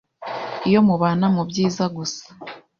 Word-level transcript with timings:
Iyo 0.67 0.79
mubana 0.87 1.25
mu 1.35 1.43
byiza 1.49 1.83
gusa 1.95 2.25